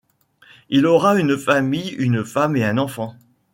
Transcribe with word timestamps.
Il 0.69 0.87
aura 0.87 1.19
une 1.19 1.37
famille, 1.37 1.89
une 1.91 2.25
femme, 2.25 2.55
et 2.57 2.65
un 2.65 2.79
enfant. 2.79 3.13